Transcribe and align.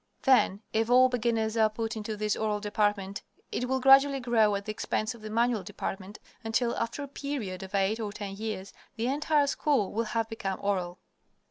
Then 0.23 0.63
if 0.73 0.89
all 0.89 1.09
beginners 1.09 1.55
are 1.55 1.69
put 1.69 1.95
into 1.95 2.17
this 2.17 2.35
oral 2.35 2.59
department 2.59 3.21
it 3.51 3.69
will 3.69 3.79
gradually 3.79 4.19
grow 4.19 4.55
at 4.55 4.65
the 4.65 4.71
expense 4.71 5.13
of 5.13 5.21
the 5.21 5.29
manual 5.29 5.61
department, 5.61 6.17
until, 6.43 6.75
after 6.77 7.03
a 7.03 7.07
period 7.07 7.61
of 7.61 7.75
eight 7.75 7.99
or 7.99 8.11
ten 8.11 8.35
years, 8.35 8.73
the 8.95 9.05
entire 9.05 9.45
school 9.45 9.91
will 9.93 10.05
have 10.05 10.27
become 10.27 10.57
oral. 10.59 10.97